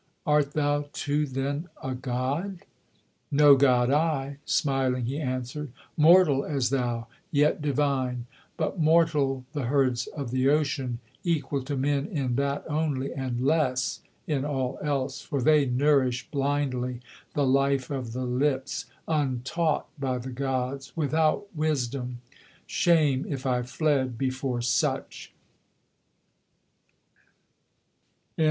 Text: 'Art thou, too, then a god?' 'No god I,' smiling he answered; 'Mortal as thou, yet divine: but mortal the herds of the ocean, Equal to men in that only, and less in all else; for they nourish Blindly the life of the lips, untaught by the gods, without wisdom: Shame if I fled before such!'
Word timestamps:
'Art 0.25 0.53
thou, 0.53 0.85
too, 0.93 1.27
then 1.27 1.69
a 1.83 1.93
god?' 1.93 2.61
'No 3.29 3.55
god 3.55 3.91
I,' 3.91 4.37
smiling 4.45 5.05
he 5.05 5.19
answered; 5.19 5.71
'Mortal 5.95 6.43
as 6.43 6.71
thou, 6.71 7.05
yet 7.31 7.61
divine: 7.61 8.25
but 8.57 8.79
mortal 8.79 9.45
the 9.53 9.65
herds 9.65 10.07
of 10.07 10.31
the 10.31 10.49
ocean, 10.49 10.97
Equal 11.23 11.61
to 11.65 11.77
men 11.77 12.07
in 12.07 12.35
that 12.37 12.65
only, 12.67 13.13
and 13.13 13.41
less 13.45 13.99
in 14.25 14.43
all 14.43 14.79
else; 14.81 15.21
for 15.21 15.39
they 15.39 15.67
nourish 15.67 16.27
Blindly 16.31 16.99
the 17.35 17.45
life 17.45 17.91
of 17.91 18.11
the 18.13 18.25
lips, 18.25 18.85
untaught 19.07 19.87
by 19.99 20.17
the 20.17 20.31
gods, 20.31 20.97
without 20.97 21.45
wisdom: 21.55 22.21
Shame 22.65 23.23
if 23.29 23.45
I 23.45 23.61
fled 23.61 24.17
before 24.17 24.63
such!' 24.63 25.31